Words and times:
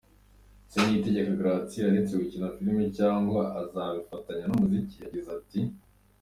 Ese 0.67 0.77
Niyitegeka 0.81 1.39
Gratien 1.39 1.87
aretse 1.89 2.13
gukina 2.21 2.53
filime 2.55 2.83
cyangwa 2.97 3.41
azabifatanya 3.61 4.43
n'umuziki? 4.47 4.95
Yagize 5.03 5.29
ati:. 5.39 5.59